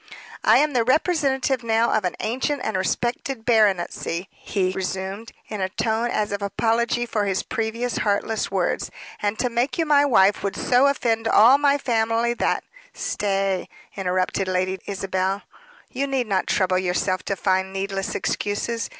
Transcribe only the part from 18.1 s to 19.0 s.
excuses.